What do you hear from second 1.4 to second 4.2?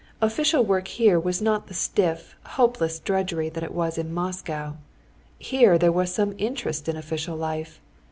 not the stiff, hopeless drudgery that it was in